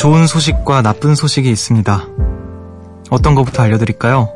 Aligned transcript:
좋은 0.00 0.26
소식과 0.26 0.80
나쁜 0.80 1.14
소식이 1.14 1.50
있습니다. 1.50 2.06
어떤 3.10 3.34
것부터 3.34 3.62
알려드릴까요? 3.64 4.30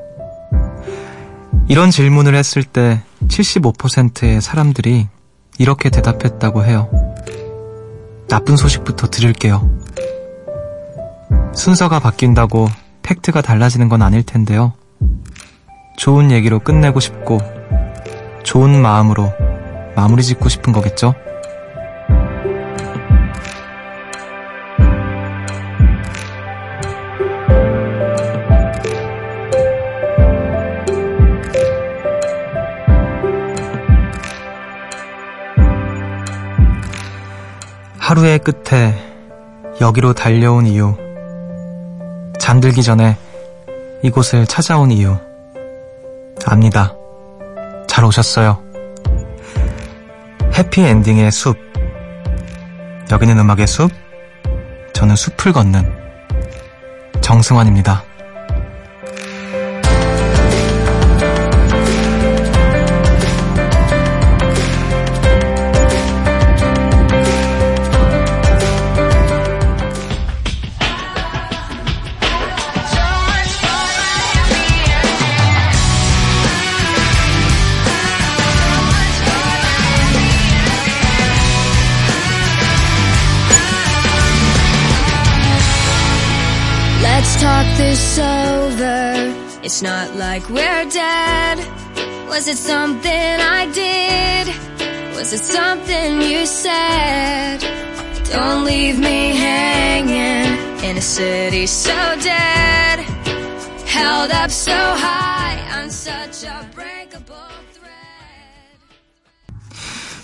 이런 1.69 1.91
질문을 1.91 2.35
했을 2.35 2.63
때 2.65 3.01
75%의 3.29 4.43
사람들이 4.43 5.09
이렇게 5.57 5.89
대답했다고 5.89 6.67
해요. 6.67 6.91
나쁜 8.29 8.59
소식부터 8.59 9.07
드릴게요. 9.07 9.71
순서가 11.55 11.99
바뀐다고 11.99 12.69
팩트가 13.01 13.41
달라지는 13.41 13.89
건 13.89 14.03
아닐 14.03 14.23
텐데요. 14.23 14.75
좋은 15.97 16.31
얘기로 16.31 16.59
끝내고 16.59 17.01
싶고, 17.01 17.41
좋은 18.43 18.83
마음으로 18.83 19.33
마무리 19.97 20.25
짓고 20.25 20.51
싶은 20.51 20.75
거겠죠? 20.75 21.15
하루의 38.35 38.39
끝에 38.41 38.95
여기로 39.81 40.13
달려온 40.13 40.67
이유. 40.67 40.97
잠들기 42.41 42.83
전에 42.83 43.17
이곳을 44.03 44.47
찾아온 44.47 44.91
이유. 44.91 45.17
압니다. 46.47 46.93
잘 47.87 48.05
오셨어요. 48.05 48.59
해피엔딩의 50.53 51.31
숲. 51.31 51.57
여기는 53.11 53.39
음악의 53.39 53.67
숲. 53.67 53.91
저는 54.93 55.15
숲을 55.17 55.53
걷는 55.53 55.93
정승환입니다. 57.21 58.03
Was 92.45 92.51
it 92.51 92.59
something 92.59 93.41
I 93.41 93.65
did? 93.73 94.53
Was 95.17 95.33
it 95.33 95.43
something 95.43 96.21
you 96.21 96.45
said? 96.45 97.65
Don't 98.31 98.67
leave 98.67 98.99
me 98.99 99.35
hanging 99.35 100.53
in 100.85 100.99
a 100.99 101.01
city 101.01 101.67
so 101.67 101.97
dead. 102.21 103.01
Held 103.87 104.31
up 104.31 104.51
so 104.51 104.77
high 104.77 105.57
on 105.81 105.89
such 105.89 106.45
a 106.45 106.69
breakable 106.75 107.49
thread. 107.73 108.77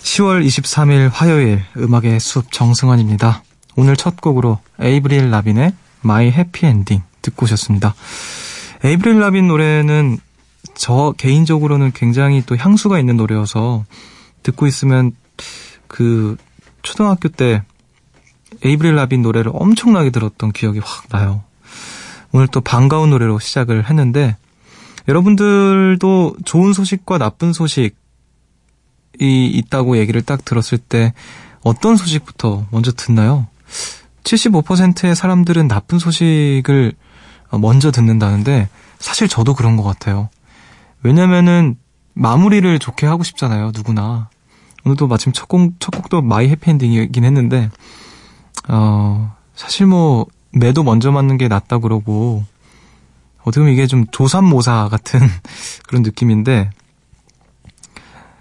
10월 0.03 0.45
23일 0.45 1.09
화요일 1.11 1.63
음악의 1.75 2.19
숲 2.19 2.51
정승환입니다. 2.51 3.41
오늘 3.75 3.97
첫 3.97 4.21
곡으로 4.21 4.59
에이브릴 4.79 5.31
라빈의 5.31 5.73
마이 6.01 6.29
해피 6.29 6.67
엔딩 6.67 7.01
듣고 7.23 7.45
오셨습니다. 7.45 7.95
에이브릴 8.83 9.19
라빈 9.19 9.47
노래는 9.47 10.19
저 10.73 11.13
개인적으로는 11.17 11.91
굉장히 11.93 12.43
또 12.45 12.55
향수가 12.57 12.99
있는 12.99 13.17
노래여서 13.17 13.85
듣고 14.43 14.67
있으면 14.67 15.11
그 15.87 16.37
초등학교 16.81 17.29
때 17.29 17.63
에이브릴 18.63 18.95
라빈 18.95 19.21
노래를 19.21 19.51
엄청나게 19.53 20.09
들었던 20.09 20.51
기억이 20.51 20.79
확 20.79 21.07
나요. 21.09 21.43
오늘 22.31 22.47
또 22.47 22.61
반가운 22.61 23.09
노래로 23.09 23.39
시작을 23.39 23.89
했는데 23.89 24.35
여러분들도 25.07 26.35
좋은 26.45 26.73
소식과 26.73 27.17
나쁜 27.17 27.53
소식이 27.53 27.95
있다고 29.19 29.97
얘기를 29.97 30.21
딱 30.21 30.45
들었을 30.45 30.77
때 30.77 31.13
어떤 31.63 31.95
소식부터 31.95 32.67
먼저 32.71 32.91
듣나요? 32.91 33.47
75%의 34.23 35.15
사람들은 35.15 35.67
나쁜 35.67 35.99
소식을 35.99 36.93
먼저 37.59 37.91
듣는다는데 37.91 38.69
사실 38.99 39.27
저도 39.27 39.55
그런 39.55 39.75
것 39.75 39.83
같아요. 39.83 40.29
왜냐면은 41.03 41.75
마무리를 42.13 42.77
좋게 42.79 43.05
하고 43.05 43.23
싶잖아요, 43.23 43.71
누구나. 43.73 44.29
오늘도 44.85 45.07
마침 45.07 45.31
첫 45.31 45.47
곡, 45.47 45.73
첫 45.79 45.91
곡도 45.91 46.21
My 46.21 46.49
Happy 46.49 46.74
Ending이긴 46.74 47.23
했는데, 47.23 47.69
어, 48.67 49.35
사실 49.55 49.85
뭐, 49.85 50.25
매도 50.51 50.83
먼저 50.83 51.11
맞는 51.11 51.37
게 51.37 51.47
낫다 51.47 51.79
그러고, 51.79 52.43
어떻게 53.41 53.61
보면 53.61 53.73
이게 53.73 53.87
좀 53.87 54.05
조삼모사 54.11 54.89
같은 54.89 55.19
그런 55.87 56.03
느낌인데, 56.03 56.69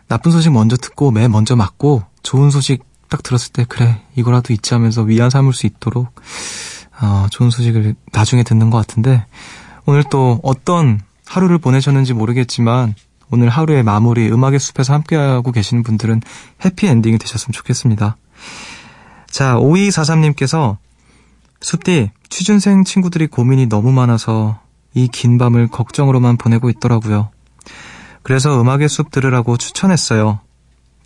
나쁜 0.09 0.33
소식 0.33 0.51
먼저 0.51 0.77
듣고 0.77 1.11
매 1.11 1.29
먼저 1.29 1.57
맞고, 1.57 2.03
좋은 2.23 2.51
소식 2.51 2.85
딱 3.09 3.23
들었을 3.23 3.53
때, 3.53 3.65
그래, 3.69 4.03
이거라도 4.15 4.53
있지 4.53 4.75
하면서 4.75 5.03
위안 5.03 5.31
삼을 5.31 5.53
수 5.53 5.67
있도록, 5.67 6.09
어, 7.01 7.27
좋은 7.31 7.51
소식을 7.51 7.95
나중에 8.13 8.43
듣는 8.43 8.71
것 8.71 8.79
같은데, 8.79 9.27
오늘 9.87 10.05
또 10.11 10.41
어떤 10.43 11.01
하루를 11.31 11.59
보내셨는지 11.59 12.13
모르겠지만, 12.13 12.97
오늘 13.31 13.49
하루의 13.49 13.85
마무리 13.85 14.29
음악의 14.33 14.59
숲에서 14.59 14.93
함께하고 14.95 15.53
계시는 15.53 15.85
분들은 15.85 16.23
해피엔딩이 16.65 17.19
되셨으면 17.19 17.53
좋겠습니다. 17.53 18.17
자, 19.31 19.55
5243님께서 19.55 20.79
숲디, 21.61 22.11
취준생 22.31 22.83
친구들이 22.83 23.29
고민이 23.29 23.69
너무 23.69 23.93
많아서 23.93 24.59
이 24.95 25.07
긴 25.07 25.39
밤을 25.39 25.69
걱정으로만 25.69 26.37
보내고 26.37 26.69
있더라고요. 26.69 27.31
그래서 28.25 28.61
음악의 28.61 28.89
숲 28.89 29.13
들으라고 29.13 29.57
추천했어요. 29.57 30.41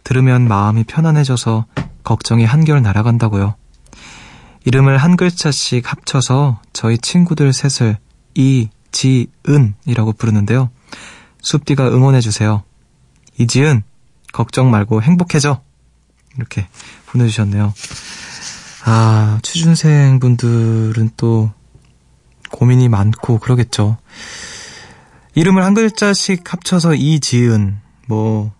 들으면 0.04 0.48
마음이 0.48 0.84
편안해져서 0.84 1.66
걱정이 2.02 2.46
한결 2.46 2.80
날아간다고요. 2.80 3.56
이름을 4.64 4.96
한 4.96 5.16
글자씩 5.16 5.90
합쳐서 5.92 6.62
저희 6.72 6.96
친구들 6.96 7.52
셋을 7.52 7.98
이 8.34 8.70
지은이라고 8.94 10.12
부르는데요. 10.16 10.70
숲디가 11.42 11.88
응원해주세요. 11.88 12.62
이지은, 13.38 13.82
걱정 14.32 14.70
말고 14.70 15.02
행복해져. 15.02 15.60
이렇게 16.36 16.66
보내주셨네요. 17.06 17.74
아, 18.84 19.38
취준생 19.42 20.20
분들은 20.20 21.10
또 21.16 21.50
고민이 22.50 22.88
많고 22.88 23.38
그러겠죠. 23.38 23.98
이름을 25.34 25.64
한 25.64 25.74
글자씩 25.74 26.52
합쳐서 26.52 26.94
이지은, 26.94 27.78
뭐, 28.06 28.52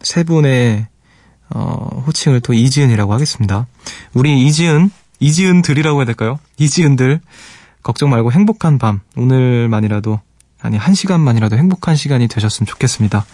세 0.00 0.22
분의, 0.22 0.86
어, 1.50 2.04
호칭을 2.06 2.40
또 2.40 2.52
이지은이라고 2.52 3.12
하겠습니다. 3.12 3.66
우리 4.14 4.46
이지은, 4.46 4.90
이지은들이라고 5.18 5.98
해야 5.98 6.06
될까요? 6.06 6.38
이지은들, 6.58 7.20
걱정 7.82 8.10
말고 8.10 8.32
행복한 8.32 8.78
밤, 8.78 9.00
오늘만이라도, 9.16 10.20
아니, 10.60 10.76
한 10.76 10.94
시간만이라도 10.94 11.56
행복한 11.56 11.96
시간이 11.96 12.28
되셨으면 12.28 12.66
좋겠습니다. 12.66 13.24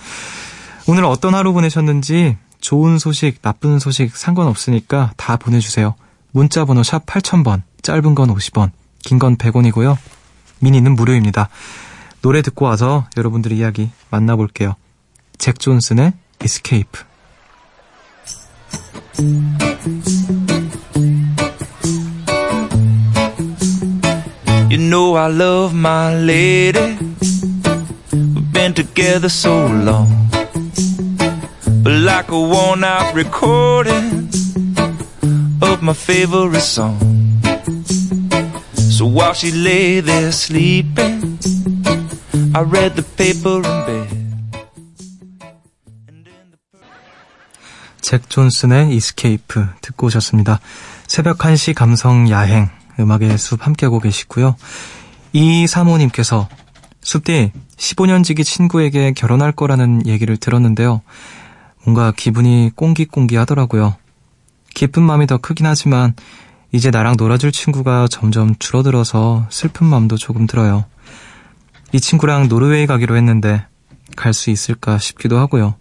오늘 0.87 1.05
어떤 1.05 1.35
하루 1.35 1.53
보내셨는지, 1.53 2.37
좋은 2.61 2.99
소식, 2.99 3.43
나쁜 3.43 3.79
소식 3.79 4.17
상관없으니까 4.17 5.13
다 5.17 5.37
보내주세요. 5.37 5.95
문자 6.33 6.65
번호 6.65 6.83
샵 6.83 7.05
8000번, 7.07 7.63
짧은 7.83 8.15
건 8.15 8.35
50원, 8.35 8.71
긴 9.01 9.19
건 9.19 9.37
100원이고요. 9.37 9.97
미니는 10.61 10.97
무료입니다. 10.97 11.49
노래 12.21 12.43
듣고 12.43 12.65
와서 12.65 13.07
여러분들의 13.17 13.57
이야기 13.57 13.91
만나볼게요. 14.11 14.75
잭 15.39 15.59
존슨의 15.61 16.15
Escape. 16.43 17.01
You 24.71 24.77
know 24.77 25.15
I 25.17 25.29
love 25.29 25.73
my 25.73 26.15
lady. 26.15 26.99
We've 28.13 28.53
been 28.53 28.75
together 28.75 29.31
so 29.31 29.67
long. 29.67 30.29
But 31.83 31.93
like 31.93 32.31
a 32.31 32.39
worn 32.39 32.85
out 32.85 33.15
recording 33.15 34.29
of 35.63 35.83
my 35.83 35.95
favorite 35.95 36.61
song. 36.61 36.99
So 38.75 39.07
while 39.07 39.33
she 39.33 39.53
lay 39.53 40.01
there 40.01 40.33
sleeping, 40.33 41.39
I 42.55 42.61
read 42.61 42.95
the 42.95 43.05
paper 43.17 43.65
in 43.65 43.87
bed. 43.87 44.15
잭 48.03 48.29
존슨의 48.29 48.95
Escape 48.95 49.65
듣고 49.81 50.07
오셨습니다. 50.07 50.61
새벽 51.07 51.39
1시 51.39 51.75
감성 51.75 52.29
야행 52.31 52.78
음악의 52.99 53.39
숲 53.39 53.67
함께하고 53.67 54.01
계시고요. 54.01 54.57
이 55.33 55.67
사모님께서 55.67 56.49
숲디 57.01 57.53
15년 57.77 58.25
지기 58.25 58.45
친구에게 58.45 59.13
결혼할 59.13 59.53
거라는 59.53 60.07
얘기를 60.07 60.37
들었는데요. 60.37 61.01
뭔가 61.85 62.13
기분이 62.13 62.73
꽁기꽁기 62.75 63.37
하더라고요. 63.37 63.97
기쁜 64.75 65.03
마음이 65.03 65.27
더 65.27 65.39
크긴 65.39 65.67
하지만 65.67 66.15
이제 66.73 66.91
나랑 66.91 67.15
놀아줄 67.17 67.53
친구가 67.53 68.09
점점 68.11 68.55
줄어들어서 68.59 69.47
슬픈 69.51 69.87
마음도 69.87 70.17
조금 70.17 70.47
들어요. 70.47 70.85
이 71.93 72.01
친구랑 72.01 72.49
노르웨이 72.49 72.87
가기로 72.87 73.17
했는데 73.17 73.65
갈 74.17 74.33
수 74.35 74.51
있을까 74.51 74.99
싶기도 74.99 75.39
하고요. 75.39 75.77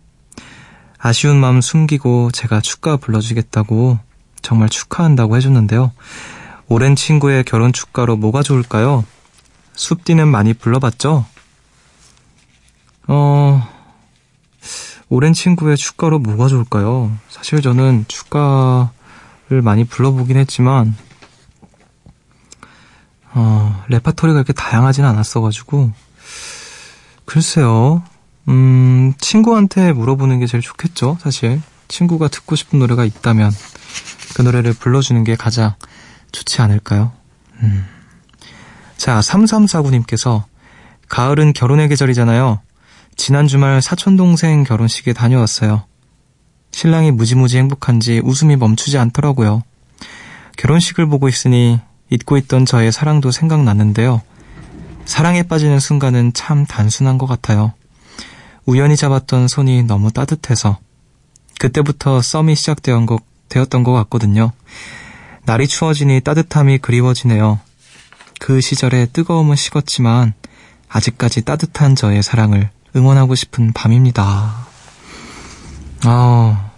아쉬운 0.99 1.37
마음 1.37 1.61
숨기고 1.61 2.31
제가 2.31 2.61
축가 2.61 2.97
불러주겠다고 2.97 3.99
정말 4.41 4.69
축하한다고 4.69 5.35
해줬는데요. 5.37 5.91
오랜 6.69 6.95
친구의 6.95 7.45
결혼 7.45 7.71
축가로 7.71 8.17
뭐가 8.17 8.43
좋을까요? 8.43 9.05
숲디는 9.75 10.27
많이 10.27 10.53
불러봤죠? 10.53 11.25
어, 13.07 13.69
오랜 15.07 15.31
친구의 15.31 15.77
축가로 15.77 16.19
뭐가 16.19 16.49
좋을까요? 16.49 17.15
사실 17.29 17.61
저는 17.61 18.03
축가를 18.09 19.61
많이 19.63 19.85
불러보긴 19.85 20.35
했지만, 20.35 20.93
어, 23.33 23.83
레파토리가 23.87 24.39
이렇게 24.39 24.51
다양하진 24.51 25.05
않았어가지고, 25.05 25.91
글쎄요, 27.23 28.03
음, 28.49 29.13
친구한테 29.19 29.93
물어보는 29.93 30.39
게 30.39 30.47
제일 30.47 30.61
좋겠죠, 30.61 31.17
사실. 31.21 31.61
친구가 31.87 32.27
듣고 32.27 32.57
싶은 32.57 32.79
노래가 32.79 33.05
있다면, 33.05 33.53
그 34.35 34.41
노래를 34.41 34.73
불러주는 34.73 35.23
게 35.23 35.37
가장 35.37 35.73
좋지 36.37 36.61
않을까요? 36.61 37.11
음. 37.61 37.85
자, 38.97 39.19
3349님께서, 39.19 40.43
가을은 41.09 41.53
결혼의 41.53 41.87
계절이잖아요. 41.89 42.59
지난 43.15 43.47
주말 43.47 43.81
사촌동생 43.81 44.63
결혼식에 44.63 45.13
다녀왔어요. 45.13 45.83
신랑이 46.71 47.11
무지무지 47.11 47.57
행복한지 47.57 48.21
웃음이 48.23 48.55
멈추지 48.55 48.97
않더라고요. 48.97 49.63
결혼식을 50.57 51.07
보고 51.07 51.27
있으니 51.27 51.79
잊고 52.09 52.37
있던 52.37 52.65
저의 52.65 52.91
사랑도 52.91 53.31
생각났는데요. 53.31 54.21
사랑에 55.05 55.43
빠지는 55.43 55.79
순간은 55.79 56.33
참 56.33 56.65
단순한 56.65 57.17
것 57.17 57.25
같아요. 57.25 57.73
우연히 58.65 58.95
잡았던 58.95 59.47
손이 59.47 59.83
너무 59.83 60.11
따뜻해서 60.11 60.77
그때부터 61.59 62.21
썸이 62.21 62.55
시작되었던 62.55 63.05
것, 63.07 63.93
같거든요. 63.93 64.51
날이 65.47 65.65
추워지니 65.65 66.19
따뜻함이 66.21 66.79
그리워지네요. 66.79 67.61
그 68.41 68.59
시절의 68.59 69.13
뜨거움은 69.13 69.55
식었지만 69.55 70.33
아직까지 70.89 71.45
따뜻한 71.45 71.95
저의 71.95 72.21
사랑을 72.21 72.69
응원하고 72.93 73.33
싶은 73.33 73.71
밤입니다. 73.71 74.67
아, 76.03 76.71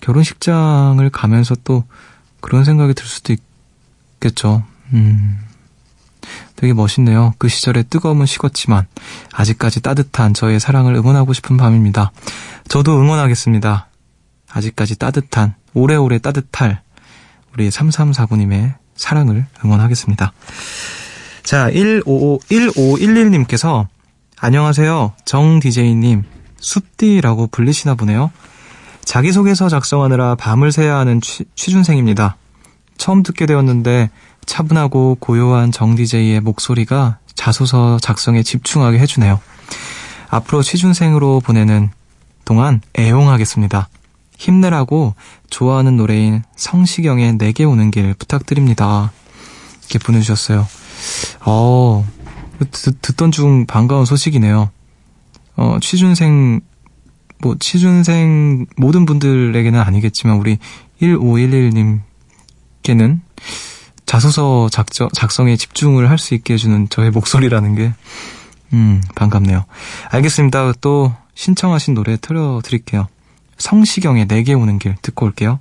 결혼식장을 0.00 1.08
가면서 1.10 1.54
또 1.62 1.84
그런 2.40 2.64
생각이 2.64 2.92
들 2.92 3.06
수도 3.06 3.32
있겠죠. 4.16 4.64
음, 4.92 5.38
되게 6.56 6.72
멋있네요. 6.72 7.34
그 7.38 7.46
시절의 7.46 7.84
뜨거움은 7.88 8.26
식었지만 8.26 8.88
아직까지 9.32 9.80
따뜻한 9.80 10.34
저의 10.34 10.58
사랑을 10.58 10.96
응원하고 10.96 11.32
싶은 11.32 11.56
밤입니다. 11.56 12.10
저도 12.66 12.98
응원하겠습니다. 13.00 13.86
아직까지 14.50 14.98
따뜻한, 14.98 15.54
오래오래 15.72 16.18
따뜻할 16.18 16.80
우리 17.56 17.70
3349님의 17.70 18.74
사랑을 18.96 19.46
응원하겠습니다. 19.64 20.32
자, 21.42 21.70
155, 21.70 22.40
1511님께서 22.50 23.86
안녕하세요. 24.38 25.14
정 25.24 25.58
DJ님, 25.60 26.24
숲디라고 26.58 27.46
불리시나 27.46 27.94
보네요. 27.94 28.30
자기소개서 29.06 29.70
작성하느라 29.70 30.34
밤을 30.34 30.70
새야 30.70 30.96
하는 30.96 31.22
취, 31.22 31.46
취준생입니다. 31.54 32.36
처음 32.98 33.22
듣게 33.22 33.46
되었는데 33.46 34.10
차분하고 34.44 35.16
고요한 35.18 35.72
정 35.72 35.94
DJ의 35.94 36.40
목소리가 36.40 37.20
자소서 37.34 37.98
작성에 38.02 38.42
집중하게 38.42 38.98
해주네요. 38.98 39.40
앞으로 40.28 40.62
취준생으로 40.62 41.40
보내는 41.40 41.88
동안 42.44 42.82
애용하겠습니다. 42.98 43.88
힘내라고 44.36 45.14
좋아하는 45.50 45.96
노래인 45.96 46.42
성시경의 46.56 47.38
내게 47.38 47.64
오는 47.64 47.90
길 47.90 48.14
부탁드립니다. 48.14 49.10
이렇게 49.80 49.98
보내주셨어요. 49.98 50.66
어, 51.44 52.06
듣, 52.70 53.00
듣던 53.02 53.32
중 53.32 53.66
반가운 53.66 54.04
소식이네요. 54.04 54.70
어, 55.56 55.78
취준생, 55.80 56.60
뭐, 57.40 57.56
취준생 57.58 58.66
모든 58.76 59.06
분들에게는 59.06 59.80
아니겠지만, 59.80 60.36
우리 60.38 60.58
1511님께는 61.00 63.20
자소서 64.04 64.68
작저, 64.70 65.08
작성에 65.12 65.56
집중을 65.56 66.10
할 66.10 66.18
수 66.18 66.34
있게 66.34 66.54
해주는 66.54 66.88
저의 66.90 67.10
목소리라는 67.10 67.74
게, 67.74 67.92
음, 68.72 69.02
반갑네요. 69.14 69.64
알겠습니다. 70.10 70.72
또 70.80 71.14
신청하신 71.34 71.94
노래 71.94 72.16
틀어드릴게요. 72.16 73.08
성시경의 73.58 74.26
내게 74.26 74.54
오는 74.54 74.78
길 74.78 74.94
듣고 75.02 75.26
올게요. 75.26 75.60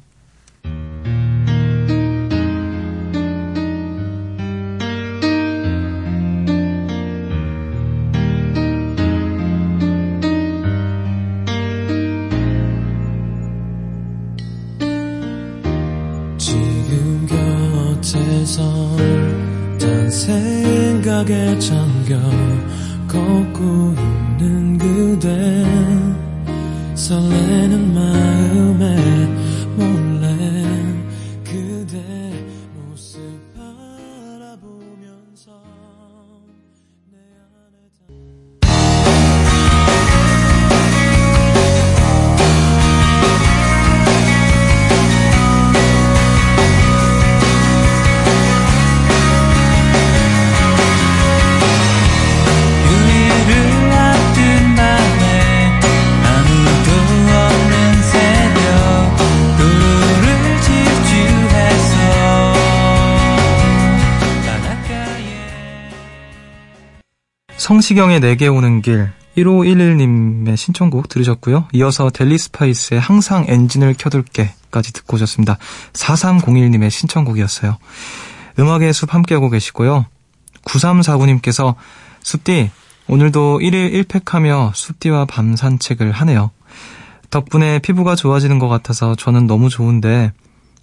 생각에 20.16 21.60
잠겨 21.60 22.16
성시경의 67.86 68.20
내게 68.20 68.48
오는 68.48 68.82
길 68.82 69.12
1511님의 69.38 70.58
신청곡 70.58 71.08
들으셨고요. 71.08 71.68
이어서 71.74 72.10
델리 72.10 72.36
스파이스의 72.40 73.00
항상 73.00 73.46
엔진을 73.48 73.94
켜둘게까지 73.96 74.92
듣고 74.92 75.16
오셨습니다. 75.16 75.60
4301님의 75.94 76.90
신청곡이었어요. 76.90 77.78
음악의 78.58 78.92
숲 78.92 79.14
함께하고 79.14 79.52
계시고요. 79.52 80.08
9349님께서 80.66 81.76
숲디 82.24 82.72
오늘도 83.08 83.60
1일 83.60 84.08
1팩하며 84.08 84.74
숲디와 84.74 85.26
밤 85.26 85.56
산책을 85.56 86.12
하네요. 86.12 86.50
덕분에 87.30 87.78
피부가 87.80 88.16
좋아지는 88.16 88.58
것 88.58 88.68
같아서 88.68 89.14
저는 89.14 89.46
너무 89.46 89.70
좋은데 89.70 90.32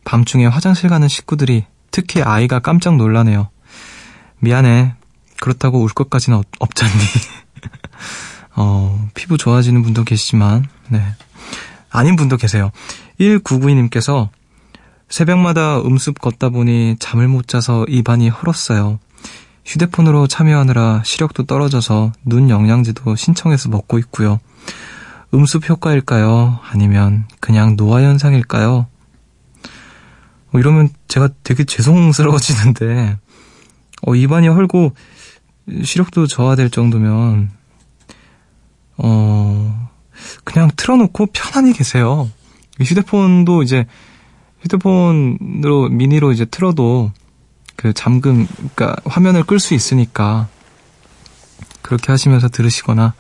밤중에 0.05 0.47
화장실 0.47 0.89
가는 0.89 1.09
식구들이 1.09 1.65
특히 1.91 2.23
아이가 2.23 2.61
깜짝 2.61 2.95
놀라네요. 2.95 3.49
미안해. 4.39 4.95
그렇다고 5.43 5.81
울 5.81 5.89
것까지는 5.89 6.39
없, 6.39 6.47
없잖니. 6.61 6.93
어, 8.55 9.09
피부 9.15 9.37
좋아지는 9.37 9.83
분도 9.83 10.05
계시지만, 10.05 10.69
네. 10.89 11.03
아닌 11.91 12.15
분도 12.15 12.37
계세요. 12.37 12.71
1992님께서 13.19 14.29
새벽마다 15.09 15.81
음습 15.81 16.21
걷다 16.21 16.51
보니 16.51 16.95
잠을 17.01 17.27
못 17.27 17.49
자서 17.49 17.85
입안이 17.89 18.29
헐었어요. 18.29 19.01
휴대폰으로 19.65 20.29
참여하느라 20.29 21.03
시력도 21.05 21.47
떨어져서 21.47 22.13
눈 22.25 22.49
영양제도 22.49 23.17
신청해서 23.17 23.69
먹고 23.69 23.99
있고요. 23.99 24.39
음습 25.35 25.69
효과일까요? 25.69 26.61
아니면 26.71 27.25
그냥 27.41 27.75
노화 27.77 28.01
현상일까요? 28.03 28.87
어, 30.53 30.59
이러면 30.59 30.91
제가 31.09 31.31
되게 31.43 31.65
죄송스러워지는데, 31.65 33.19
어, 34.03 34.15
입안이 34.15 34.47
헐고 34.47 34.95
시력도 35.85 36.27
저하될 36.27 36.71
정도면, 36.71 37.51
어, 38.97 39.91
그냥 40.45 40.71
틀어놓고 40.77 41.27
편안히 41.27 41.73
계세요. 41.73 42.31
휴대폰도 42.81 43.63
이제, 43.63 43.87
휴대폰으로, 44.63 45.89
미니로 45.89 46.33
이제 46.33 46.45
틀어도 46.45 47.13
그 47.77 47.93
잠금, 47.93 48.47
그니까 48.57 48.97
화면을 49.05 49.45
끌 49.45 49.59
수 49.59 49.75
있으니까, 49.75 50.49
그렇게 51.81 52.13
하시면서 52.13 52.49
들으시거나, 52.49 53.15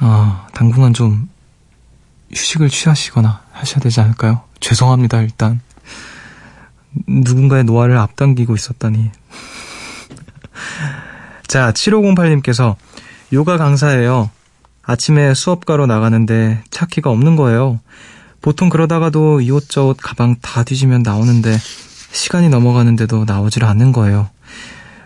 어, 0.00 0.46
당분간 0.52 0.94
좀 0.94 1.28
휴식을 2.32 2.68
취하시거나 2.70 3.42
하셔야 3.52 3.80
되지 3.80 4.00
않을까요? 4.00 4.42
죄송합니다, 4.60 5.20
일단. 5.20 5.60
누군가의 7.06 7.64
노화를 7.64 7.96
앞당기고 7.98 8.54
있었다니. 8.54 9.10
자, 11.52 11.70
7508님께서 11.70 12.76
요가 13.34 13.58
강사예요. 13.58 14.30
아침에 14.84 15.34
수업가로 15.34 15.84
나가는데 15.84 16.64
차키가 16.70 17.10
없는 17.10 17.36
거예요. 17.36 17.78
보통 18.40 18.70
그러다가도 18.70 19.42
이옷저옷 19.42 19.98
가방 20.00 20.36
다 20.40 20.64
뒤지면 20.64 21.02
나오는데 21.02 21.54
시간이 22.10 22.48
넘어가는데도 22.48 23.26
나오질 23.26 23.66
않는 23.66 23.92
거예요. 23.92 24.30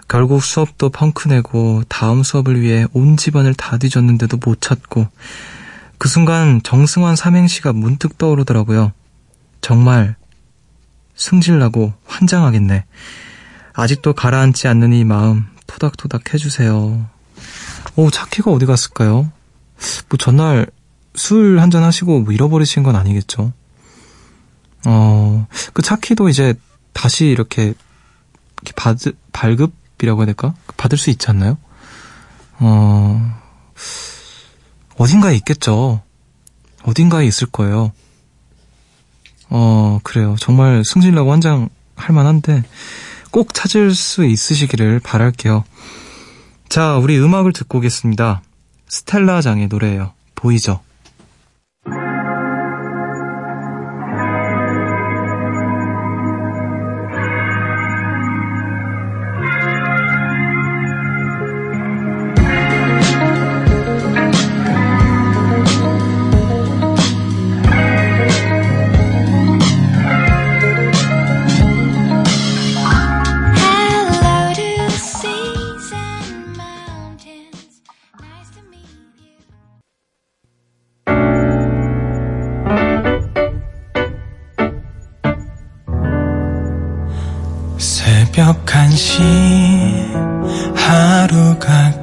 결국 0.06 0.44
수업도 0.44 0.90
펑크 0.90 1.26
내고 1.26 1.82
다음 1.88 2.22
수업을 2.22 2.60
위해 2.60 2.86
온 2.92 3.16
집안을 3.16 3.54
다 3.54 3.76
뒤졌는데도 3.76 4.36
못 4.36 4.60
찾고 4.60 5.08
그 5.98 6.08
순간 6.08 6.60
정승환 6.62 7.16
삼행시가 7.16 7.72
문득 7.72 8.18
떠오르더라고요. 8.18 8.92
정말 9.62 10.14
승질나고 11.16 11.92
환장하겠네. 12.06 12.84
아직도 13.72 14.12
가라앉지 14.12 14.68
않는 14.68 14.92
이 14.92 15.02
마음 15.02 15.55
토닥토닥 15.66 16.32
해주세요. 16.34 17.06
오, 17.96 18.10
차키가 18.10 18.50
어디 18.50 18.66
갔을까요? 18.66 19.30
뭐 20.08 20.18
전날 20.18 20.66
술 21.14 21.60
한잔 21.60 21.82
하시고 21.82 22.20
뭐 22.20 22.32
잃어버리신 22.32 22.82
건 22.82 22.96
아니겠죠? 22.96 23.52
어, 24.86 25.46
그 25.72 25.82
차키도 25.82 26.28
이제 26.28 26.54
다시 26.92 27.26
이렇게, 27.26 27.74
이렇게 28.62 28.72
받, 28.76 28.98
발급이라고 29.32 30.20
해야 30.20 30.26
될까? 30.26 30.54
받을 30.76 30.96
수 30.96 31.10
있지 31.10 31.28
않나요? 31.28 31.58
어, 32.58 33.40
어딘가에 34.96 35.34
있겠죠. 35.36 36.02
어딘가에 36.84 37.26
있을 37.26 37.48
거예요. 37.48 37.92
어, 39.48 40.00
그래요. 40.02 40.36
정말 40.40 40.84
승질나고 40.84 41.30
환장할 41.32 42.10
만한데 42.10 42.62
꼭 43.36 43.52
찾을 43.52 43.94
수 43.94 44.24
있으시기를 44.24 44.98
바랄게요. 45.00 45.64
자, 46.70 46.96
우리 46.96 47.18
음악을 47.18 47.52
듣고 47.52 47.76
오겠습니다. 47.76 48.40
스텔라 48.88 49.42
장의 49.42 49.66
노래예요. 49.68 50.14
보이죠? 50.34 50.80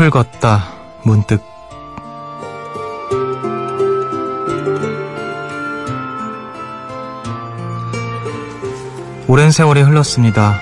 숲을 0.00 0.08
걷다 0.08 0.72
문득 1.04 1.42
오랜 9.28 9.50
세월이 9.50 9.82
흘렀습니다. 9.82 10.58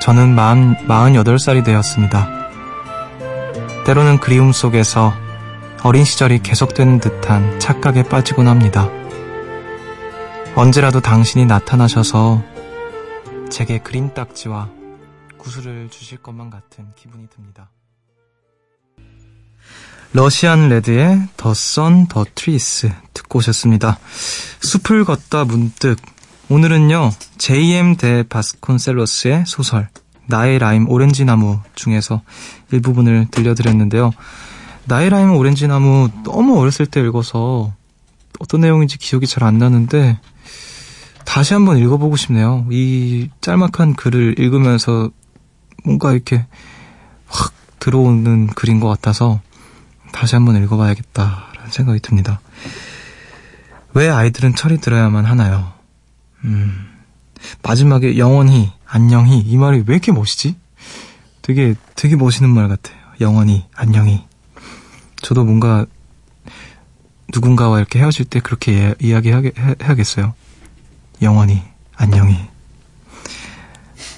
저는 0.00 0.34
마흔, 0.34 0.76
48살이 0.86 1.64
되었습니다. 1.64 2.28
때로는 3.84 4.20
그리움 4.20 4.52
속에서 4.52 5.12
어린 5.82 6.04
시절이 6.04 6.38
계속되는 6.44 7.00
듯한 7.00 7.58
착각에 7.58 8.04
빠지곤 8.04 8.46
합니다. 8.46 8.88
언제라도 10.54 11.00
당신이 11.00 11.46
나타나셔서 11.46 12.42
제게 13.50 13.78
그림 13.78 14.14
딱지와 14.14 14.70
구슬을 15.36 15.88
주실 15.90 16.18
것만 16.18 16.48
같은 16.50 16.92
기분이 16.94 17.28
듭니다. 17.28 17.70
Russian 20.12 20.68
Red의 20.68 21.28
The 21.36 21.52
Sun, 21.54 22.06
The 22.08 22.24
Trees 22.34 22.90
듣고 23.12 23.38
오셨습니다. 23.38 23.98
숲을 24.60 25.04
걷다 25.04 25.44
문득 25.44 25.96
오늘은요 26.48 27.10
J.M. 27.36 27.96
데 27.96 28.22
바스콘셀로스의 28.22 29.44
소설 29.46 29.88
나의 30.26 30.58
라임 30.58 30.88
오렌지 30.88 31.24
나무 31.24 31.60
중에서 31.74 32.22
일부분을 32.72 33.28
들려드렸는데요. 33.30 34.12
나의 34.86 35.10
라임 35.10 35.32
오렌지 35.36 35.66
나무 35.68 36.08
너무 36.24 36.58
어렸을 36.58 36.86
때 36.86 37.00
읽어서 37.00 37.72
어떤 38.40 38.62
내용인지 38.62 38.98
기억이 38.98 39.26
잘 39.26 39.44
안 39.44 39.58
나는데 39.58 40.18
다시 41.26 41.52
한번 41.52 41.76
읽어보고 41.78 42.16
싶네요. 42.16 42.66
이 42.70 43.28
짤막한 43.42 43.94
글을 43.94 44.38
읽으면서 44.38 45.10
뭔가 45.84 46.12
이렇게 46.12 46.46
확 47.26 47.52
들어오는 47.78 48.48
글인 48.48 48.80
것 48.80 48.88
같아서 48.88 49.40
다시 50.12 50.34
한번 50.34 50.62
읽어봐야겠다라는 50.62 51.70
생각이 51.70 52.00
듭니다. 52.00 52.40
왜 53.94 54.08
아이들은 54.08 54.54
철이 54.54 54.78
들어야만 54.78 55.24
하나요? 55.24 55.72
음, 56.44 56.88
마지막에 57.62 58.18
영원히, 58.18 58.72
안녕히, 58.86 59.40
이 59.40 59.56
말이 59.56 59.82
왜 59.86 59.94
이렇게 59.94 60.12
멋이지? 60.12 60.56
되게, 61.42 61.74
되게 61.96 62.16
멋있는 62.16 62.50
말 62.50 62.68
같아요. 62.68 62.96
영원히, 63.20 63.64
안녕히. 63.74 64.24
저도 65.16 65.44
뭔가, 65.44 65.86
누군가와 67.32 67.78
이렇게 67.78 67.98
헤어질 67.98 68.26
때 68.26 68.40
그렇게 68.40 68.94
이야기 69.00 69.30
해야겠어요. 69.30 70.34
영원히, 71.22 71.62
안녕히. 71.96 72.38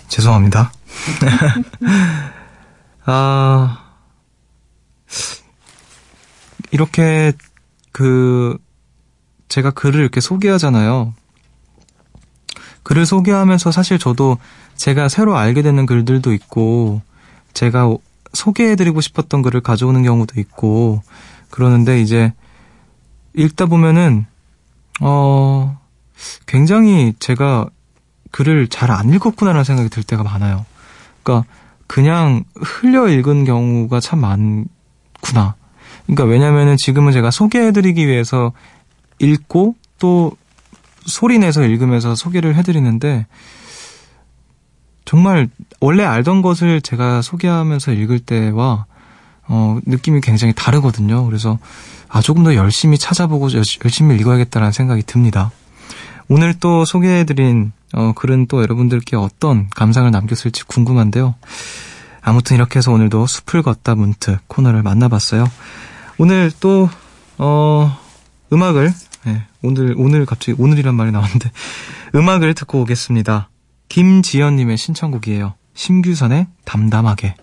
죄송합니다. 0.09 0.73
아, 3.07 3.91
이렇게 6.71 7.33
그 7.93 8.57
제가 9.49 9.71
글을 9.71 10.01
이렇게 10.01 10.21
소개하잖아요. 10.21 11.15
글을 12.83 13.07
소개하면서 13.07 13.73
사실 13.73 13.99
저도 13.99 14.39
제가 14.77 15.09
새로 15.09 15.37
알게 15.37 15.63
되는 15.63 15.87
글들도 15.87 16.33
있고 16.35 17.03
제가 17.53 17.95
소개해드리고 18.33 19.01
싶었던 19.01 19.43
글을 19.43 19.61
가져오는 19.61 20.03
경우도 20.03 20.41
있고 20.41 21.03
그러는데 21.51 22.01
이제 22.01 22.33
읽다 23.35 23.67
보면은 23.67 24.27
어 25.01 25.79
굉장히 26.47 27.13
제가 27.19 27.67
글을 28.31 28.69
잘 28.69 28.91
안 28.91 29.13
읽었구나라는 29.13 29.65
생각이 29.65 29.89
들 29.89 30.03
때가 30.03 30.23
많아요. 30.23 30.65
그러니까 31.23 31.49
그냥 31.87 32.45
흘려 32.55 33.09
읽은 33.09 33.45
경우가 33.45 33.99
참 34.01 34.21
많구나. 34.21 35.57
그러니까 36.11 36.25
왜냐면은 36.25 36.77
지금은 36.77 37.13
제가 37.13 37.31
소개해드리기 37.31 38.07
위해서 38.09 38.53
읽고 39.21 39.77
또 40.01 40.33
소리 41.07 41.39
내서 41.39 41.63
읽으면서 41.63 42.17
소개를 42.17 42.57
해드리는데 42.57 43.27
정말 45.05 45.49
원래 45.81 46.05
알던 46.05 46.43
것을 46.43 46.81
제가 46.81 47.23
소개하면서 47.23 47.93
읽을 47.93 48.19
때와 48.19 48.87
어, 49.47 49.79
느낌이 49.87 50.21
굉장히 50.21 50.53
다르거든요. 50.53 51.27
그래서 51.27 51.59
아 52.09 52.21
조금 52.21 52.43
더 52.43 52.55
열심히 52.57 52.99
찾아보고 52.99 53.49
열심히 53.85 54.17
읽어야겠다라는 54.17 54.73
생각이 54.73 55.03
듭니다. 55.05 55.53
오늘 56.29 56.55
또 56.55 56.85
소개해드린 56.85 57.73
어, 57.93 58.13
글은 58.15 58.47
또 58.47 58.63
여러분들께 58.63 59.17
어떤 59.17 59.69
감상을 59.71 60.11
남겼을지 60.11 60.65
궁금한데요. 60.65 61.37
아무튼 62.21 62.57
이렇게 62.57 62.79
해서 62.79 62.93
오늘도 62.93 63.27
숲을 63.27 63.63
걷다 63.63 63.95
문득 63.95 64.39
코너를 64.49 64.83
만나봤어요. 64.83 65.47
오늘 66.21 66.53
또 66.61 66.91
어, 67.39 67.99
음악을 68.53 68.93
네, 69.25 69.47
오늘 69.63 69.95
오늘 69.97 70.27
갑자기 70.27 70.55
오늘이란 70.61 70.95
말이 70.95 71.13
나왔는데 71.13 71.51
음악을 72.15 72.53
듣고 72.53 72.83
오겠습니다. 72.83 73.49
김지연님의 73.89 74.77
신청곡이에요. 74.77 75.55
심규선의 75.73 76.47
담담하게. 76.67 77.37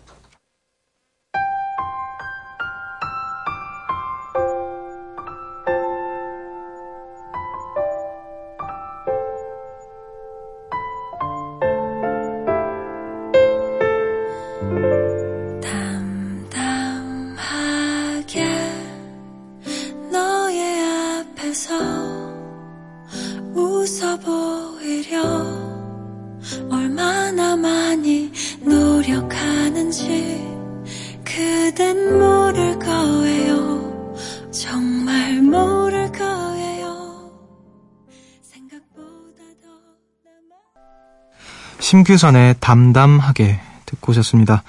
심규선의 41.80 42.56
담담하게 42.62 43.60
듣고 43.86 44.12
오셨습니다. 44.12 44.64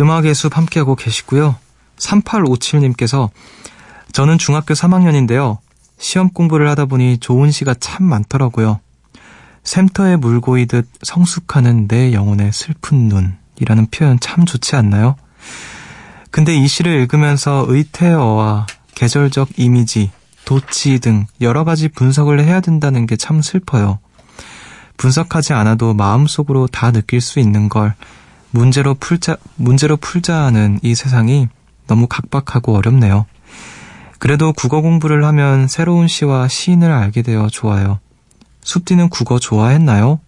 음악의 0.00 0.34
숲 0.34 0.56
함께하고 0.56 0.96
계시고요. 0.96 1.54
3857님께서 1.98 3.30
저는 4.12 4.38
중학교 4.38 4.74
3학년인데요. 4.74 5.58
시험 5.98 6.30
공부를 6.30 6.68
하다 6.70 6.86
보니 6.86 7.18
좋은 7.18 7.52
시가 7.52 7.74
참 7.74 8.04
많더라고요. 8.06 8.80
샘터에 9.62 10.16
물 10.16 10.40
고이듯 10.40 10.88
성숙하는 11.02 11.86
내 11.86 12.12
영혼의 12.12 12.52
슬픈 12.52 13.08
눈이라는 13.08 13.86
표현 13.92 14.18
참 14.18 14.44
좋지 14.44 14.74
않나요? 14.74 15.14
근데 16.34 16.52
이 16.52 16.66
시를 16.66 16.94
읽으면서 16.94 17.64
의태어와 17.68 18.66
계절적 18.96 19.50
이미지, 19.56 20.10
도치 20.44 20.98
등 20.98 21.26
여러 21.40 21.62
가지 21.62 21.88
분석을 21.88 22.42
해야 22.42 22.60
된다는 22.60 23.06
게 23.06 23.14
참 23.16 23.40
슬퍼요. 23.40 24.00
분석하지 24.96 25.52
않아도 25.52 25.94
마음속으로 25.94 26.66
다 26.66 26.90
느낄 26.90 27.20
수 27.20 27.38
있는 27.38 27.68
걸 27.68 27.94
문제로 28.50 28.94
풀자, 28.94 29.36
문제로 29.54 29.96
풀자 29.96 30.34
하는 30.34 30.80
이 30.82 30.96
세상이 30.96 31.46
너무 31.86 32.08
각박하고 32.08 32.74
어렵네요. 32.74 33.26
그래도 34.18 34.52
국어 34.52 34.80
공부를 34.80 35.24
하면 35.24 35.68
새로운 35.68 36.08
시와 36.08 36.48
시인을 36.48 36.90
알게 36.90 37.22
되어 37.22 37.46
좋아요. 37.48 38.00
숲디는 38.62 39.08
국어 39.08 39.38
좋아했나요? 39.38 40.18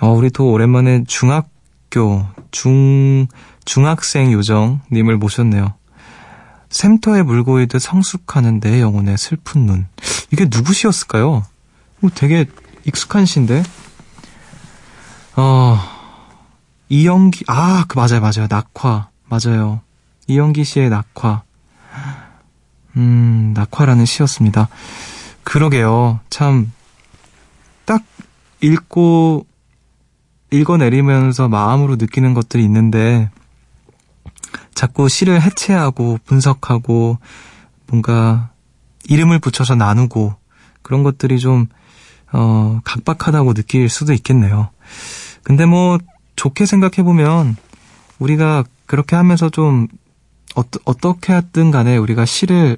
어, 0.00 0.10
우리 0.12 0.30
도 0.30 0.52
오랜만에 0.52 1.02
중학교, 1.08 2.24
중, 2.52 3.26
중학생 3.66 4.32
요정님을 4.32 5.18
모셨네요. 5.18 5.74
샘터에 6.70 7.22
물고이듯 7.22 7.82
성숙하는 7.82 8.60
내 8.60 8.80
영혼의 8.80 9.18
슬픈 9.18 9.66
눈. 9.66 9.86
이게 10.32 10.46
누구시였을까요? 10.50 11.44
뭐 12.00 12.10
되게 12.14 12.46
익숙한 12.84 13.26
시인데. 13.26 13.62
어, 15.36 15.78
이영기, 16.88 17.44
아, 17.48 17.84
그 17.88 17.98
맞아요, 17.98 18.20
맞아요. 18.20 18.46
낙화. 18.48 19.08
맞아요. 19.28 19.80
이영기 20.28 20.64
씨의 20.64 20.88
낙화. 20.88 21.42
음, 22.96 23.52
낙화라는 23.54 24.06
시였습니다. 24.06 24.68
그러게요. 25.42 26.20
참, 26.30 26.72
딱 27.84 28.02
읽고, 28.62 29.46
읽어내리면서 30.52 31.48
마음으로 31.48 31.96
느끼는 31.96 32.32
것들이 32.32 32.64
있는데, 32.64 33.30
자꾸 34.76 35.08
시를 35.08 35.40
해체하고, 35.40 36.18
분석하고, 36.26 37.18
뭔가, 37.86 38.50
이름을 39.08 39.38
붙여서 39.38 39.74
나누고, 39.74 40.34
그런 40.82 41.02
것들이 41.02 41.38
좀, 41.38 41.66
어, 42.30 42.80
각박하다고 42.84 43.54
느낄 43.54 43.88
수도 43.88 44.12
있겠네요. 44.12 44.68
근데 45.42 45.64
뭐, 45.64 45.98
좋게 46.36 46.66
생각해보면, 46.66 47.56
우리가 48.18 48.64
그렇게 48.84 49.16
하면서 49.16 49.48
좀, 49.48 49.88
어, 50.54 50.62
어떻게 50.84 51.32
하든 51.32 51.70
간에 51.70 51.96
우리가 51.96 52.26
시를 52.26 52.76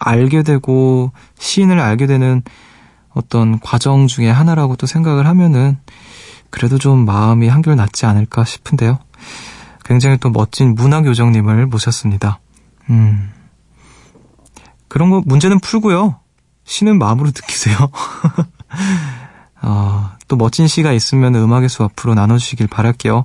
알게 0.00 0.42
되고, 0.42 1.12
시인을 1.38 1.78
알게 1.78 2.08
되는 2.08 2.42
어떤 3.10 3.60
과정 3.60 4.08
중에 4.08 4.28
하나라고 4.28 4.74
또 4.74 4.88
생각을 4.88 5.28
하면은, 5.28 5.78
그래도 6.50 6.76
좀 6.76 7.04
마음이 7.04 7.46
한결 7.46 7.76
낫지 7.76 8.04
않을까 8.04 8.44
싶은데요. 8.44 8.98
굉장히 9.90 10.18
또 10.18 10.30
멋진 10.30 10.76
문학 10.76 11.04
요정님을 11.04 11.66
모셨습니다. 11.66 12.38
음. 12.90 13.32
그런 14.86 15.10
거 15.10 15.20
문제는 15.26 15.58
풀고요. 15.58 16.20
시는 16.62 16.96
마음으로 16.96 17.30
느끼세요. 17.30 17.76
어, 19.62 20.12
또 20.28 20.36
멋진 20.36 20.68
시가 20.68 20.92
있으면 20.92 21.34
음악의 21.34 21.68
수 21.68 21.82
앞으로 21.82 22.14
나눠주시길 22.14 22.68
바랄게요. 22.68 23.24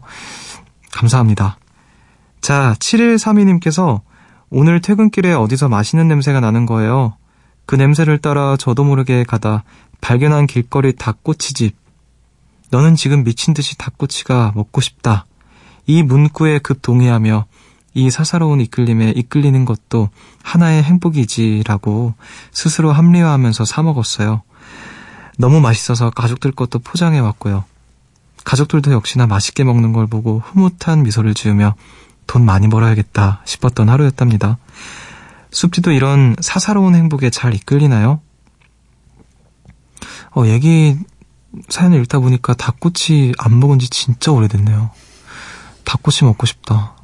감사합니다. 0.92 1.60
자, 2.42 2.76
7132님께서 2.80 4.02
오늘 4.50 4.82
퇴근길에 4.82 5.34
어디서 5.34 5.70
맛있는 5.70 6.08
냄새가 6.08 6.40
나는 6.40 6.66
거예요. 6.66 7.16
그 7.68 7.76
냄새를 7.76 8.18
따라 8.18 8.58
저도 8.58 8.84
모르게 8.84 9.24
가다 9.24 9.64
발견한 10.02 10.48
길거리 10.48 10.96
닭꼬치집. 10.96 11.76
너는 12.72 12.96
지금 12.96 13.24
미친 13.24 13.54
듯이 13.54 13.78
닭꼬치가 13.78 14.54
먹고 14.56 14.82
싶다. 14.82 15.28
이 15.88 16.04
문구에 16.04 16.60
급 16.60 16.82
동의하며 16.82 17.46
이 17.94 18.10
사사로운 18.10 18.60
이끌림에 18.60 19.12
이끌리는 19.16 19.64
것도 19.66 20.10
하나의 20.44 20.84
행복이지라고 20.84 22.14
스스로 22.52 22.92
합리화하면서 22.92 23.66
사먹었어요. 23.66 24.42
너무 25.38 25.62
맛있어서 25.62 26.10
가족들 26.10 26.52
것도 26.52 26.80
포장해 26.80 27.20
왔고요. 27.20 27.64
가족들도 28.44 28.92
역시나 28.92 29.28
맛있게 29.28 29.64
먹는 29.64 29.94
걸 29.94 30.08
보고 30.08 30.42
흐뭇한 30.46 31.04
미소를 31.04 31.34
지으며 31.34 31.76
돈 32.28 32.46
많이 32.46 32.68
벌어야겠다 32.68 33.42
싶었던 33.46 33.90
하루였답니다. 33.90 34.58
숲지도 35.52 35.92
이런 35.92 36.36
사사로운 36.42 36.96
행복에 36.96 37.30
잘 37.30 37.54
이끌리나요? 37.54 38.20
어, 40.36 40.46
얘기 40.48 40.98
사연을 41.70 42.02
읽다 42.02 42.20
보니까 42.20 42.54
닭꼬치 42.54 43.34
안 43.38 43.60
먹은 43.60 43.80
지 43.80 43.90
진짜 43.90 44.32
오래됐네요. 44.32 44.92
닭꼬치 45.86 46.26
먹고 46.26 46.46
싶다. 46.46 46.96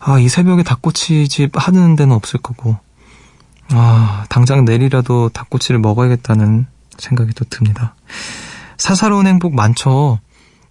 아, 0.00 0.18
이 0.18 0.28
새벽에 0.28 0.62
닭꼬치 0.62 1.28
집 1.28 1.52
하는 1.54 1.96
데는 1.96 2.14
없을 2.14 2.40
거고. 2.40 2.76
아, 3.72 4.24
당장 4.28 4.64
내일이라도 4.64 5.28
닭꼬치를 5.30 5.80
먹어야겠다는 5.80 6.66
생각이 6.98 7.32
또 7.34 7.44
듭니다. 7.44 7.94
사사로운 8.78 9.26
행복 9.26 9.54
많죠. 9.54 10.18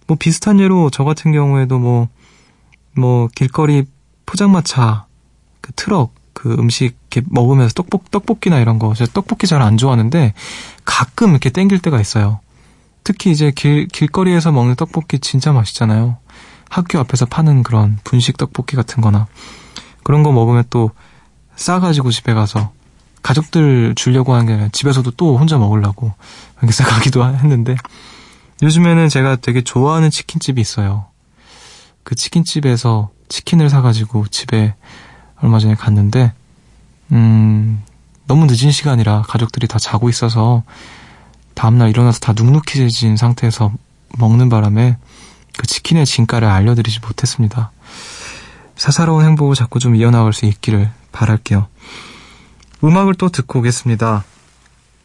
뭐 0.06 0.16
비슷한 0.18 0.60
예로 0.60 0.90
저 0.90 1.04
같은 1.04 1.32
경우에도 1.32 1.78
뭐, 1.78 2.08
뭐 2.96 3.28
길거리 3.34 3.84
포장마차, 4.26 5.06
그 5.60 5.72
트럭, 5.72 6.14
그 6.32 6.54
음식 6.54 6.96
이렇게 7.10 7.22
먹으면서 7.30 7.74
떡볶, 7.74 8.10
떡볶이나 8.10 8.58
이런 8.58 8.78
거, 8.78 8.94
제가 8.94 9.12
떡볶이 9.12 9.46
잘 9.46 9.62
안 9.62 9.76
좋아하는데 9.76 10.34
가끔 10.84 11.30
이렇게 11.30 11.50
땡길 11.50 11.80
때가 11.80 12.00
있어요. 12.00 12.40
특히 13.04 13.30
이제 13.30 13.52
길, 13.54 13.86
길거리에서 13.88 14.52
먹는 14.52 14.74
떡볶이 14.76 15.18
진짜 15.20 15.52
맛있잖아요. 15.52 16.18
학교 16.70 16.98
앞에서 16.98 17.26
파는 17.26 17.62
그런 17.62 17.98
분식 18.04 18.38
떡볶이 18.38 18.76
같은 18.76 19.02
거나 19.02 19.26
그런 20.02 20.22
거 20.22 20.32
먹으면 20.32 20.64
또 20.70 20.90
싸가지고 21.56 22.10
집에 22.10 22.32
가서 22.32 22.72
가족들 23.22 23.94
주려고 23.96 24.32
하는 24.32 24.46
게 24.46 24.54
아니라 24.54 24.68
집에서도 24.72 25.10
또 25.12 25.36
혼자 25.36 25.58
먹으려고 25.58 26.14
이렇게 26.60 26.72
싸가기도 26.72 27.22
했는데 27.36 27.76
요즘에는 28.62 29.08
제가 29.08 29.36
되게 29.36 29.62
좋아하는 29.62 30.10
치킨집이 30.10 30.60
있어요. 30.60 31.06
그 32.02 32.14
치킨집에서 32.14 33.10
치킨을 33.28 33.70
사가지고 33.70 34.26
집에 34.28 34.74
얼마 35.40 35.58
전에 35.58 35.74
갔는데, 35.74 36.32
음, 37.12 37.82
너무 38.26 38.46
늦은 38.46 38.70
시간이라 38.70 39.22
가족들이 39.22 39.66
다 39.66 39.78
자고 39.78 40.08
있어서 40.08 40.62
다음날 41.54 41.88
일어나서 41.88 42.20
다 42.20 42.32
눅눅해진 42.32 43.16
상태에서 43.16 43.72
먹는 44.18 44.48
바람에 44.48 44.98
그 45.56 45.66
치킨의 45.66 46.06
진가를 46.06 46.48
알려드리지 46.48 47.00
못했습니다. 47.00 47.72
사사로운 48.76 49.24
행복을 49.24 49.54
자꾸 49.54 49.78
좀 49.78 49.96
이어나갈 49.96 50.32
수 50.32 50.46
있기를 50.46 50.90
바랄게요. 51.12 51.68
음악을 52.82 53.14
또 53.14 53.28
듣고 53.28 53.58
오겠습니다. 53.58 54.24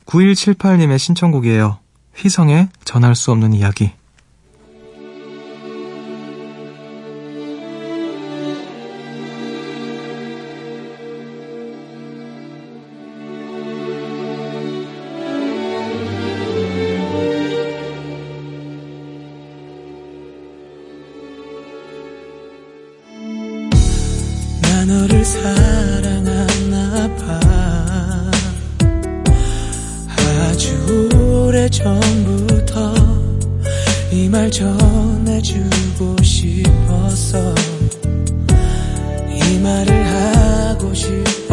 9178님의 0.06 0.98
신청곡이에요. 0.98 1.80
휘성의 2.16 2.70
전할 2.86 3.16
수 3.16 3.32
없는 3.32 3.54
이야기. 3.54 3.92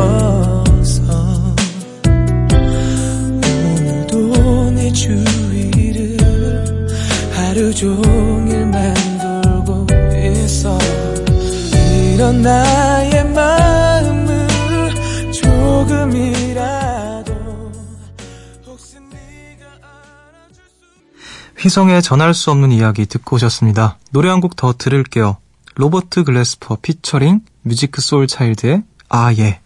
싶어서 0.02 1.54
오늘도 3.24 4.70
내 4.72 4.92
주위를 4.92 6.16
하루 7.32 7.72
종일 7.74 8.66
맴돌고 8.66 9.86
있어 10.44 10.76
이런 12.14 12.42
나의 12.42 13.24
마음을 13.32 14.48
조금이라도 15.32 17.32
혹시 18.66 18.96
네가 18.96 19.66
알아줄 19.66 20.64
수 20.66 20.82
휘성의 21.62 22.02
전할 22.02 22.34
수 22.34 22.50
없는 22.50 22.72
이야기 22.72 23.06
듣고 23.06 23.36
오셨습니다. 23.36 23.98
노래 24.10 24.28
한 24.28 24.40
곡 24.40 24.56
더 24.56 24.74
들을게요. 24.76 25.36
로버트 25.74 26.24
글래스퍼 26.24 26.78
피처링 26.82 27.40
뮤지크 27.62 28.02
소울 28.02 28.26
차일드의 28.26 28.82
아 29.08 29.32
예. 29.38 29.60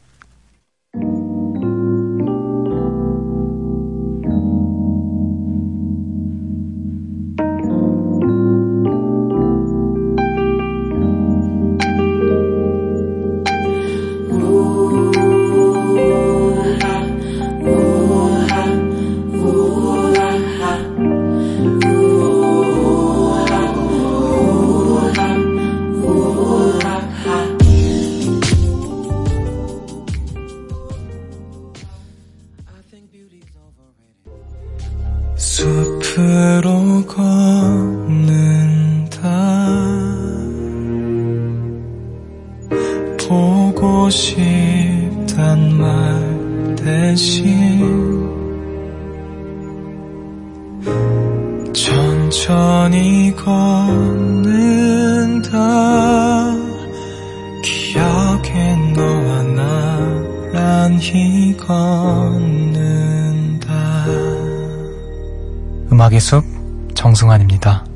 음악의 65.97 66.21
숲 66.21 66.45
정승환입니다. 66.95 67.96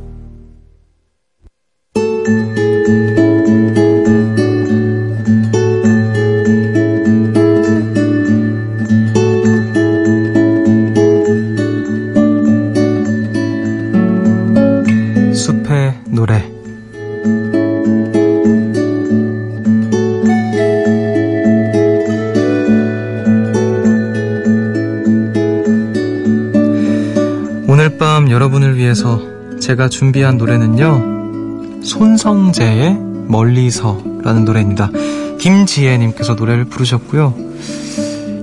제가 29.60 29.88
준비한 29.88 30.38
노래는요. 30.38 31.82
손성재의 31.82 32.98
멀리서라는 33.26 34.44
노래입니다. 34.44 34.90
김지혜님께서 35.38 36.34
노래를 36.34 36.64
부르셨고요. 36.64 37.34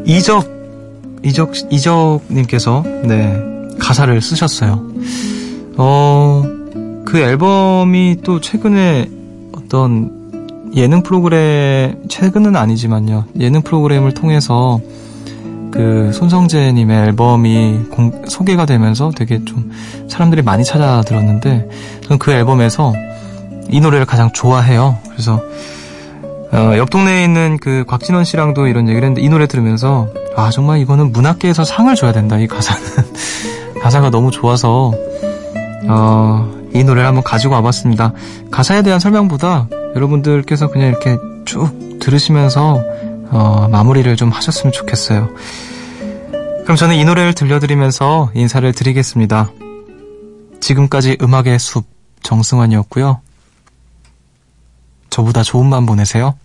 이적, 0.05 0.49
이적, 1.23 1.53
이적님께서, 1.71 2.83
네, 3.03 3.43
가사를 3.79 4.19
쓰셨어요. 4.21 4.87
어, 5.77 6.43
그 7.05 7.19
앨범이 7.19 8.17
또 8.23 8.39
최근에 8.39 9.09
어떤 9.53 10.71
예능 10.75 11.03
프로그램, 11.03 12.03
최근은 12.07 12.55
아니지만요. 12.55 13.25
예능 13.39 13.61
프로그램을 13.61 14.13
통해서 14.13 14.79
그 15.77 16.11
손성재님의 16.11 17.03
앨범이 17.07 17.81
공- 17.91 18.23
소개가 18.27 18.65
되면서 18.65 19.11
되게 19.15 19.45
좀 19.45 19.71
사람들이 20.09 20.41
많이 20.41 20.63
찾아 20.63 21.01
들었는데 21.01 21.69
저는 22.03 22.17
그 22.17 22.31
앨범에서 22.31 22.93
이 23.69 23.79
노래를 23.79 24.05
가장 24.07 24.31
좋아해요. 24.33 24.97
그래서 25.11 25.39
어, 26.51 26.73
옆 26.77 26.89
동네에 26.89 27.23
있는 27.23 27.57
그 27.61 27.83
곽진원 27.87 28.23
씨랑도 28.23 28.67
이런 28.67 28.87
얘기를 28.87 29.05
했는데 29.05 29.21
이 29.21 29.29
노래 29.29 29.45
들으면서 29.47 30.07
아 30.35 30.49
정말 30.49 30.79
이거는 30.79 31.11
문학계에서 31.11 31.63
상을 31.63 31.93
줘야 31.95 32.11
된다 32.11 32.37
이 32.39 32.47
가사는 32.47 32.81
가사가 33.81 34.09
너무 34.09 34.31
좋아서 34.31 34.93
어, 35.87 36.51
이 36.73 36.83
노래를 36.83 37.07
한번 37.07 37.23
가지고 37.23 37.53
와봤습니다. 37.55 38.13
가사에 38.49 38.81
대한 38.81 38.99
설명보다 38.99 39.67
여러분들께서 39.95 40.69
그냥 40.69 40.89
이렇게 40.89 41.17
쭉 41.45 41.99
들으시면서 41.99 42.81
어, 43.29 43.67
마무리를 43.69 44.15
좀 44.15 44.29
하셨으면 44.29 44.71
좋겠어요. 44.71 45.29
그럼 46.67 46.75
저는 46.75 46.97
이 46.97 47.05
노래를 47.05 47.33
들려드리면서 47.33 48.29
인사를 48.35 48.69
드리겠습니다. 48.73 49.53
지금까지 50.59 51.17
음악의 51.21 51.59
숲 51.59 51.85
정승환이었고요. 52.23 53.21
저보다 55.09 55.43
좋은 55.43 55.69
밤 55.69 55.85
보내세요. 55.85 56.37